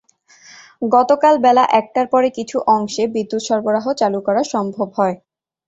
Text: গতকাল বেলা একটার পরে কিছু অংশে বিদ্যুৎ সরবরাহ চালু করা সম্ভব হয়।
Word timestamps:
গতকাল 0.91 1.35
বেলা 1.45 1.63
একটার 1.79 2.07
পরে 2.13 2.27
কিছু 2.37 2.57
অংশে 2.67 3.03
বিদ্যুৎ 3.15 3.41
সরবরাহ 3.47 3.85
চালু 4.01 4.19
করা 4.27 4.41
সম্ভব 4.53 4.87
হয়। 4.97 5.15